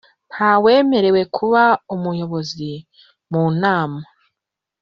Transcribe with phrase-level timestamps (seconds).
[0.31, 1.63] Nta wemerewe kuba
[1.95, 2.71] umuyobozi
[3.31, 4.01] mu nama